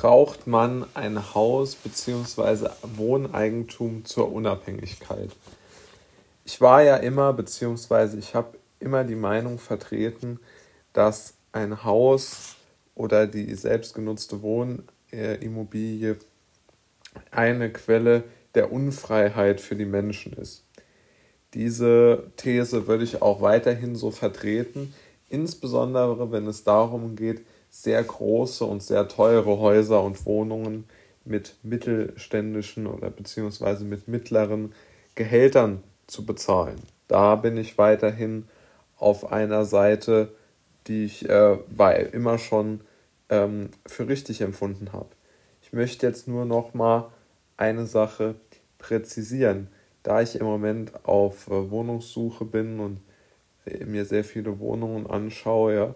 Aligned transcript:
braucht 0.00 0.46
man 0.46 0.86
ein 0.94 1.34
Haus 1.34 1.74
bzw. 1.74 2.70
Wohneigentum 2.96 4.06
zur 4.06 4.32
Unabhängigkeit? 4.32 5.28
Ich 6.46 6.58
war 6.62 6.82
ja 6.82 6.96
immer 6.96 7.34
bzw. 7.34 8.16
ich 8.18 8.34
habe 8.34 8.56
immer 8.78 9.04
die 9.04 9.14
Meinung 9.14 9.58
vertreten, 9.58 10.40
dass 10.94 11.34
ein 11.52 11.84
Haus 11.84 12.56
oder 12.94 13.26
die 13.26 13.54
selbstgenutzte 13.54 14.40
Wohnimmobilie 14.40 16.16
eine 17.30 17.70
Quelle 17.70 18.24
der 18.54 18.72
Unfreiheit 18.72 19.60
für 19.60 19.76
die 19.76 19.84
Menschen 19.84 20.32
ist. 20.32 20.64
Diese 21.52 22.24
These 22.38 22.86
würde 22.86 23.04
ich 23.04 23.20
auch 23.20 23.42
weiterhin 23.42 23.96
so 23.96 24.10
vertreten, 24.10 24.94
insbesondere 25.28 26.32
wenn 26.32 26.46
es 26.46 26.64
darum 26.64 27.16
geht, 27.16 27.44
sehr 27.70 28.02
große 28.02 28.64
und 28.64 28.82
sehr 28.82 29.08
teure 29.08 29.58
Häuser 29.58 30.02
und 30.02 30.26
Wohnungen 30.26 30.84
mit 31.24 31.54
mittelständischen 31.62 32.86
oder 32.86 33.10
beziehungsweise 33.10 33.84
mit 33.84 34.08
mittleren 34.08 34.74
Gehältern 35.14 35.82
zu 36.06 36.26
bezahlen. 36.26 36.76
Da 37.08 37.36
bin 37.36 37.56
ich 37.56 37.78
weiterhin 37.78 38.46
auf 38.98 39.32
einer 39.32 39.64
Seite, 39.64 40.32
die 40.86 41.04
ich 41.04 41.28
äh, 41.28 41.58
bei 41.68 41.96
immer 41.96 42.38
schon 42.38 42.80
ähm, 43.28 43.70
für 43.86 44.08
richtig 44.08 44.40
empfunden 44.40 44.92
habe. 44.92 45.08
Ich 45.62 45.72
möchte 45.72 46.06
jetzt 46.06 46.26
nur 46.26 46.44
noch 46.44 46.74
mal 46.74 47.10
eine 47.56 47.86
Sache 47.86 48.34
präzisieren. 48.78 49.68
Da 50.02 50.22
ich 50.22 50.36
im 50.36 50.46
Moment 50.46 51.04
auf 51.04 51.46
äh, 51.48 51.70
Wohnungssuche 51.70 52.44
bin 52.44 52.80
und 52.80 53.00
äh, 53.66 53.84
mir 53.84 54.04
sehr 54.04 54.24
viele 54.24 54.58
Wohnungen 54.58 55.06
anschaue, 55.06 55.74
ja, 55.74 55.94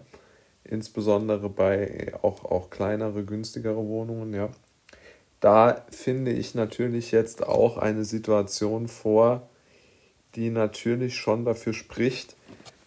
insbesondere 0.69 1.49
bei 1.49 2.13
auch, 2.21 2.43
auch 2.45 2.69
kleinere, 2.69 3.23
günstigere 3.23 3.87
Wohnungen, 3.87 4.33
ja. 4.33 4.49
Da 5.39 5.85
finde 5.91 6.31
ich 6.31 6.55
natürlich 6.55 7.11
jetzt 7.11 7.45
auch 7.45 7.77
eine 7.77 8.03
Situation 8.03 8.87
vor, 8.87 9.49
die 10.35 10.49
natürlich 10.49 11.15
schon 11.15 11.45
dafür 11.45 11.73
spricht, 11.73 12.35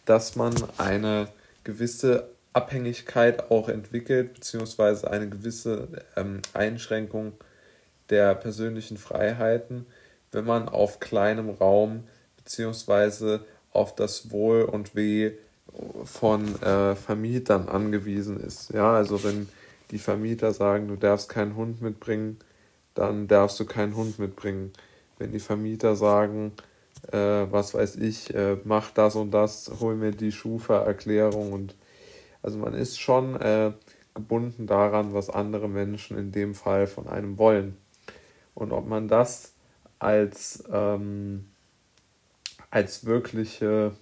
dass 0.04 0.36
man 0.36 0.54
eine 0.76 1.28
gewisse 1.64 2.30
Abhängigkeit 2.52 3.50
auch 3.50 3.68
entwickelt, 3.68 4.34
beziehungsweise 4.34 5.10
eine 5.10 5.28
gewisse 5.28 5.88
ähm, 6.16 6.40
Einschränkung 6.54 7.32
der 8.10 8.34
persönlichen 8.34 8.96
Freiheiten, 8.96 9.86
wenn 10.32 10.44
man 10.44 10.68
auf 10.68 10.98
kleinem 10.98 11.50
Raum 11.50 12.04
beziehungsweise 12.36 13.44
auf 13.70 13.94
das 13.94 14.30
Wohl 14.30 14.62
und 14.62 14.94
Weh 14.96 15.32
von 16.04 16.60
äh, 16.62 16.94
Vermietern 16.94 17.68
angewiesen 17.68 18.40
ist. 18.40 18.72
Ja, 18.72 18.92
also 18.94 19.22
wenn 19.24 19.48
die 19.90 19.98
Vermieter 19.98 20.52
sagen, 20.52 20.88
du 20.88 20.96
darfst 20.96 21.28
keinen 21.28 21.56
Hund 21.56 21.80
mitbringen, 21.80 22.38
dann 22.94 23.28
darfst 23.28 23.60
du 23.60 23.64
keinen 23.64 23.96
Hund 23.96 24.18
mitbringen. 24.18 24.72
Wenn 25.18 25.32
die 25.32 25.40
Vermieter 25.40 25.96
sagen, 25.96 26.52
äh, 27.12 27.46
was 27.50 27.74
weiß 27.74 27.96
ich, 27.96 28.34
äh, 28.34 28.56
mach 28.64 28.90
das 28.90 29.14
und 29.14 29.30
das, 29.30 29.70
hol 29.80 29.94
mir 29.94 30.10
die 30.12 30.32
Schufa-Erklärung 30.32 31.52
und 31.52 31.74
also 32.42 32.58
man 32.58 32.74
ist 32.74 33.00
schon 33.00 33.40
äh, 33.40 33.72
gebunden 34.14 34.66
daran, 34.66 35.14
was 35.14 35.30
andere 35.30 35.68
Menschen 35.68 36.18
in 36.18 36.32
dem 36.32 36.54
Fall 36.54 36.86
von 36.86 37.08
einem 37.08 37.38
wollen. 37.38 37.76
Und 38.54 38.72
ob 38.72 38.88
man 38.88 39.08
das 39.08 39.54
als, 39.98 40.64
ähm, 40.72 41.46
als 42.70 43.04
wirkliche 43.04 43.92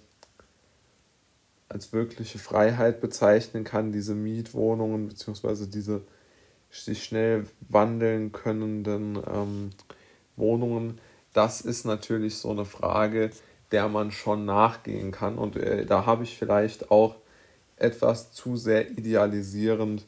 als 1.69 1.93
wirkliche 1.93 2.39
Freiheit 2.39 3.01
bezeichnen 3.01 3.63
kann, 3.63 3.91
diese 3.91 4.15
Mietwohnungen 4.15 5.07
beziehungsweise 5.07 5.67
diese 5.67 6.01
sich 6.69 7.03
schnell 7.03 7.45
wandeln 7.69 8.31
könnenden 8.31 9.17
ähm, 9.31 9.69
Wohnungen, 10.35 10.99
das 11.33 11.61
ist 11.61 11.85
natürlich 11.85 12.37
so 12.37 12.51
eine 12.51 12.65
Frage, 12.65 13.31
der 13.71 13.89
man 13.89 14.11
schon 14.11 14.45
nachgehen 14.45 15.11
kann. 15.11 15.37
Und 15.37 15.55
äh, 15.55 15.85
da 15.85 16.05
habe 16.05 16.23
ich 16.23 16.37
vielleicht 16.37 16.91
auch 16.91 17.15
etwas 17.75 18.31
zu 18.31 18.55
sehr 18.55 18.89
idealisierend 18.91 20.05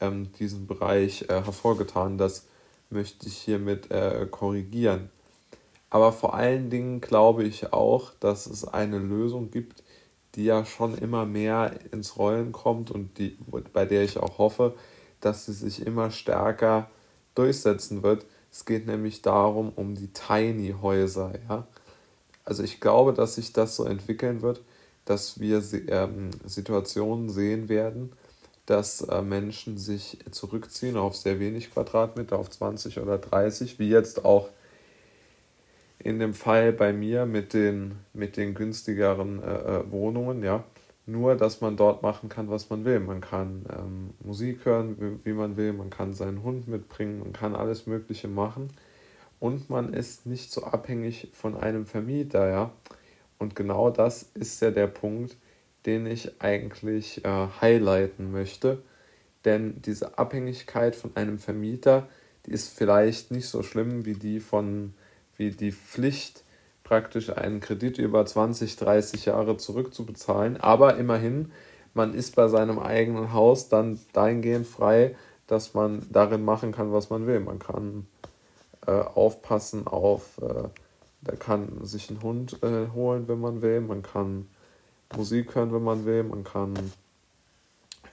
ähm, 0.00 0.32
diesen 0.38 0.66
Bereich 0.66 1.22
äh, 1.28 1.42
hervorgetan. 1.42 2.18
Das 2.18 2.46
möchte 2.88 3.26
ich 3.26 3.36
hiermit 3.36 3.90
äh, 3.90 4.26
korrigieren. 4.30 5.10
Aber 5.90 6.12
vor 6.12 6.34
allen 6.34 6.70
Dingen 6.70 7.00
glaube 7.00 7.44
ich 7.44 7.72
auch, 7.72 8.12
dass 8.20 8.46
es 8.46 8.64
eine 8.64 8.98
Lösung 8.98 9.50
gibt, 9.50 9.82
die 10.34 10.44
ja 10.44 10.64
schon 10.64 10.96
immer 10.96 11.26
mehr 11.26 11.72
ins 11.92 12.16
Rollen 12.16 12.52
kommt 12.52 12.90
und 12.90 13.18
die, 13.18 13.36
bei 13.72 13.84
der 13.84 14.04
ich 14.04 14.18
auch 14.18 14.38
hoffe, 14.38 14.74
dass 15.20 15.46
sie 15.46 15.52
sich 15.52 15.86
immer 15.86 16.10
stärker 16.10 16.90
durchsetzen 17.34 18.02
wird. 18.02 18.26
Es 18.50 18.64
geht 18.64 18.86
nämlich 18.86 19.22
darum, 19.22 19.72
um 19.74 19.94
die 19.94 20.12
Tiny 20.12 20.74
Häuser. 20.80 21.32
Ja? 21.48 21.66
Also 22.44 22.62
ich 22.62 22.80
glaube, 22.80 23.12
dass 23.12 23.36
sich 23.36 23.52
das 23.52 23.76
so 23.76 23.84
entwickeln 23.84 24.42
wird, 24.42 24.62
dass 25.04 25.40
wir 25.40 25.62
ähm, 25.88 26.30
Situationen 26.44 27.28
sehen 27.28 27.68
werden, 27.68 28.12
dass 28.66 29.02
äh, 29.02 29.22
Menschen 29.22 29.78
sich 29.78 30.18
zurückziehen 30.30 30.96
auf 30.96 31.16
sehr 31.16 31.40
wenig 31.40 31.72
Quadratmeter, 31.72 32.38
auf 32.38 32.50
20 32.50 33.00
oder 33.00 33.18
30, 33.18 33.78
wie 33.78 33.88
jetzt 33.88 34.24
auch 34.24 34.48
in 36.02 36.18
dem 36.18 36.34
Fall 36.34 36.72
bei 36.72 36.92
mir 36.92 37.26
mit 37.26 37.52
den, 37.52 37.96
mit 38.14 38.36
den 38.36 38.54
günstigeren 38.54 39.42
äh, 39.42 39.78
äh, 39.78 39.90
Wohnungen, 39.90 40.42
ja. 40.42 40.64
Nur, 41.06 41.34
dass 41.34 41.60
man 41.60 41.76
dort 41.76 42.02
machen 42.02 42.28
kann, 42.28 42.50
was 42.50 42.70
man 42.70 42.84
will. 42.84 43.00
Man 43.00 43.20
kann 43.20 43.64
ähm, 43.76 44.10
Musik 44.22 44.64
hören, 44.64 44.96
wie, 45.00 45.30
wie 45.30 45.34
man 45.34 45.56
will, 45.56 45.72
man 45.72 45.90
kann 45.90 46.12
seinen 46.12 46.42
Hund 46.42 46.68
mitbringen, 46.68 47.18
man 47.18 47.32
kann 47.32 47.54
alles 47.54 47.86
Mögliche 47.86 48.28
machen. 48.28 48.68
Und 49.40 49.70
man 49.70 49.92
ist 49.92 50.26
nicht 50.26 50.52
so 50.52 50.64
abhängig 50.64 51.28
von 51.32 51.56
einem 51.56 51.86
Vermieter, 51.86 52.48
ja. 52.48 52.70
Und 53.38 53.56
genau 53.56 53.90
das 53.90 54.30
ist 54.34 54.60
ja 54.62 54.70
der 54.70 54.86
Punkt, 54.86 55.36
den 55.86 56.06
ich 56.06 56.40
eigentlich 56.40 57.24
äh, 57.24 57.46
highlighten 57.60 58.30
möchte. 58.30 58.82
Denn 59.44 59.80
diese 59.82 60.18
Abhängigkeit 60.18 60.94
von 60.94 61.16
einem 61.16 61.38
Vermieter, 61.38 62.08
die 62.46 62.52
ist 62.52 62.76
vielleicht 62.76 63.30
nicht 63.30 63.48
so 63.48 63.62
schlimm 63.62 64.04
wie 64.04 64.14
die 64.14 64.40
von 64.40 64.94
wie 65.40 65.50
die 65.50 65.72
Pflicht, 65.72 66.44
praktisch 66.84 67.30
einen 67.30 67.60
Kredit 67.60 67.96
über 67.96 68.26
20, 68.26 68.76
30 68.76 69.24
Jahre 69.24 69.56
zurückzubezahlen. 69.56 70.58
Aber 70.58 70.96
immerhin, 70.96 71.50
man 71.94 72.12
ist 72.12 72.36
bei 72.36 72.48
seinem 72.48 72.78
eigenen 72.78 73.32
Haus 73.32 73.70
dann 73.70 73.98
dahingehend 74.12 74.66
frei, 74.66 75.16
dass 75.46 75.72
man 75.72 76.06
darin 76.10 76.44
machen 76.44 76.72
kann, 76.72 76.92
was 76.92 77.08
man 77.08 77.26
will. 77.26 77.40
Man 77.40 77.58
kann 77.58 78.06
äh, 78.86 78.90
aufpassen 78.90 79.86
auf, 79.86 80.38
äh, 80.42 80.68
der 81.22 81.36
kann 81.36 81.84
sich 81.86 82.10
einen 82.10 82.22
Hund 82.22 82.62
äh, 82.62 82.88
holen, 82.92 83.26
wenn 83.26 83.40
man 83.40 83.62
will. 83.62 83.80
Man 83.80 84.02
kann 84.02 84.46
Musik 85.16 85.54
hören, 85.54 85.72
wenn 85.72 85.82
man 85.82 86.04
will. 86.04 86.22
Man 86.22 86.44
kann 86.44 86.74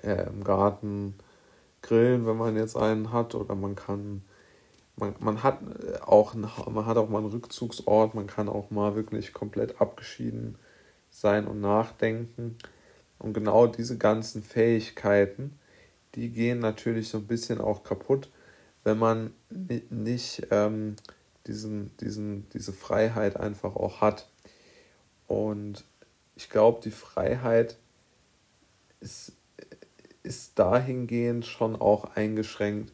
äh, 0.01 0.27
im 0.27 0.45
Garten 0.45 1.13
grillen, 1.81 2.25
wenn 2.25 2.37
man 2.37 2.55
jetzt 2.55 2.77
einen 2.77 3.11
hat. 3.11 3.35
Oder 3.35 3.53
man 3.55 3.75
kann 3.75 4.21
man, 4.97 5.15
man, 5.19 5.43
hat 5.43 5.59
äh, 5.61 5.99
auch, 6.01 6.33
man 6.33 6.85
hat 6.85 6.97
auch 6.97 7.09
mal 7.09 7.19
einen 7.19 7.29
Rückzugsort, 7.29 8.15
man 8.15 8.27
kann 8.27 8.49
auch 8.49 8.69
mal 8.71 8.95
wirklich 8.95 9.31
komplett 9.31 9.79
abgeschieden 9.79 10.57
sein 11.09 11.47
und 11.47 11.61
nachdenken. 11.61 12.57
Und 13.19 13.33
genau 13.33 13.67
diese 13.67 13.97
ganzen 13.97 14.43
Fähigkeiten, 14.43 15.57
die 16.15 16.29
gehen 16.29 16.59
natürlich 16.59 17.09
so 17.09 17.19
ein 17.19 17.27
bisschen 17.27 17.61
auch 17.61 17.83
kaputt, 17.83 18.29
wenn 18.83 18.97
man 18.97 19.33
nicht 19.89 20.47
ähm, 20.51 20.95
diesen, 21.45 21.95
diesen, 21.97 22.49
diese 22.49 22.73
Freiheit 22.73 23.37
einfach 23.37 23.75
auch 23.75 24.01
hat. 24.01 24.27
Und 25.27 25.83
ich 26.35 26.49
glaube, 26.49 26.81
die 26.83 26.91
Freiheit 26.91 27.77
ist, 28.99 29.33
ist 30.23 30.57
dahingehend 30.59 31.45
schon 31.45 31.75
auch 31.75 32.15
eingeschränkt, 32.15 32.93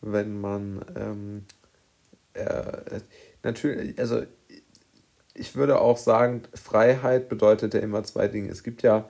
wenn 0.00 0.40
man 0.40 0.84
ähm, 0.96 1.44
äh, 2.34 3.00
natürlich, 3.42 3.98
also 3.98 4.22
ich 5.34 5.56
würde 5.56 5.80
auch 5.80 5.96
sagen, 5.96 6.42
Freiheit 6.54 7.28
bedeutet 7.28 7.74
ja 7.74 7.80
immer 7.80 8.02
zwei 8.04 8.28
Dinge. 8.28 8.50
Es 8.50 8.62
gibt 8.62 8.82
ja 8.82 9.08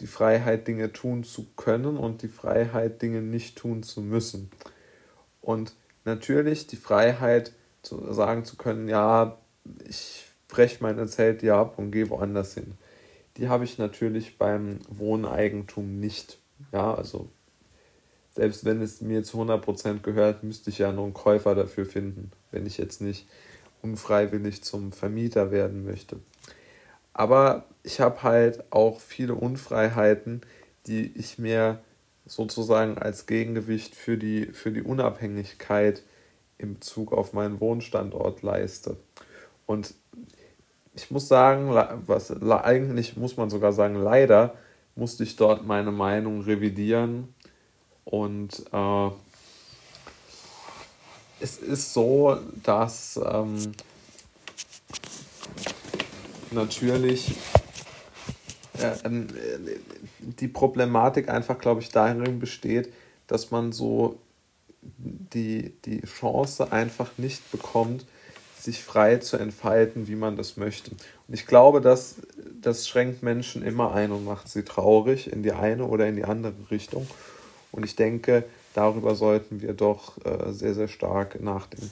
die 0.00 0.06
Freiheit, 0.06 0.66
Dinge 0.66 0.92
tun 0.92 1.24
zu 1.24 1.46
können 1.56 1.96
und 1.96 2.22
die 2.22 2.28
Freiheit, 2.28 3.00
Dinge 3.02 3.22
nicht 3.22 3.56
tun 3.56 3.82
zu 3.82 4.00
müssen. 4.00 4.50
Und 5.40 5.74
natürlich 6.04 6.66
die 6.66 6.76
Freiheit, 6.76 7.52
zu 7.82 8.12
sagen 8.12 8.44
zu 8.44 8.56
können, 8.56 8.88
ja, 8.88 9.38
ich 9.86 10.26
breche 10.48 10.82
meine 10.82 11.06
Zelte 11.06 11.54
ab 11.54 11.78
und 11.78 11.90
gehe 11.90 12.08
woanders 12.10 12.54
hin. 12.54 12.74
Die 13.36 13.48
habe 13.48 13.64
ich 13.64 13.78
natürlich 13.78 14.38
beim 14.38 14.78
Wohneigentum 14.88 15.98
nicht. 15.98 16.38
Ja, 16.72 16.94
also 16.94 17.28
selbst 18.34 18.64
wenn 18.64 18.82
es 18.82 19.00
mir 19.00 19.22
zu 19.22 19.40
100% 19.40 20.00
gehört, 20.00 20.42
müsste 20.42 20.70
ich 20.70 20.78
ja 20.78 20.92
noch 20.92 21.04
einen 21.04 21.14
Käufer 21.14 21.54
dafür 21.54 21.86
finden, 21.86 22.32
wenn 22.50 22.66
ich 22.66 22.78
jetzt 22.78 23.00
nicht 23.00 23.26
unfreiwillig 23.82 24.62
zum 24.62 24.92
Vermieter 24.92 25.50
werden 25.50 25.84
möchte. 25.84 26.18
Aber 27.12 27.66
ich 27.84 28.00
habe 28.00 28.22
halt 28.22 28.64
auch 28.70 29.00
viele 29.00 29.34
Unfreiheiten, 29.34 30.40
die 30.86 31.16
ich 31.16 31.38
mir 31.38 31.80
sozusagen 32.26 32.98
als 32.98 33.26
Gegengewicht 33.26 33.94
für 33.94 34.16
die, 34.16 34.46
für 34.46 34.72
die 34.72 34.82
Unabhängigkeit 34.82 36.02
im 36.58 36.74
Bezug 36.74 37.12
auf 37.12 37.32
meinen 37.32 37.60
Wohnstandort 37.60 38.42
leiste. 38.42 38.96
Und 39.66 39.94
ich 40.94 41.10
muss 41.10 41.28
sagen, 41.28 41.70
was, 42.06 42.30
eigentlich 42.30 43.16
muss 43.16 43.36
man 43.36 43.50
sogar 43.50 43.72
sagen, 43.72 43.96
leider 43.96 44.54
musste 44.96 45.24
ich 45.24 45.36
dort 45.36 45.66
meine 45.66 45.90
Meinung 45.90 46.42
revidieren. 46.42 47.34
Und 48.04 48.64
äh, 48.72 49.10
es 51.40 51.58
ist 51.58 51.92
so, 51.92 52.38
dass 52.62 53.18
ähm, 53.24 53.72
natürlich 56.50 57.34
äh, 58.78 58.94
ähm, 59.04 59.28
die 60.18 60.48
Problematik 60.48 61.28
einfach, 61.28 61.58
glaube 61.58 61.80
ich, 61.80 61.90
darin 61.90 62.38
besteht, 62.38 62.92
dass 63.26 63.50
man 63.50 63.72
so 63.72 64.18
die, 64.82 65.72
die 65.84 66.02
Chance 66.02 66.72
einfach 66.72 67.10
nicht 67.16 67.50
bekommt, 67.50 68.04
sich 68.58 68.82
frei 68.82 69.18
zu 69.18 69.36
entfalten, 69.36 70.08
wie 70.08 70.16
man 70.16 70.36
das 70.36 70.56
möchte. 70.56 70.90
Und 70.90 71.34
ich 71.34 71.46
glaube, 71.46 71.80
dass 71.80 72.16
das 72.60 72.88
schränkt 72.88 73.22
Menschen 73.22 73.62
immer 73.62 73.94
ein 73.94 74.10
und 74.10 74.24
macht 74.24 74.48
sie 74.48 74.62
traurig 74.62 75.30
in 75.30 75.42
die 75.42 75.52
eine 75.52 75.84
oder 75.86 76.06
in 76.06 76.16
die 76.16 76.24
andere 76.24 76.54
Richtung. 76.70 77.06
Und 77.74 77.84
ich 77.84 77.96
denke, 77.96 78.44
darüber 78.72 79.16
sollten 79.16 79.60
wir 79.60 79.72
doch 79.72 80.16
äh, 80.24 80.52
sehr, 80.52 80.74
sehr 80.74 80.86
stark 80.86 81.42
nachdenken. 81.42 81.90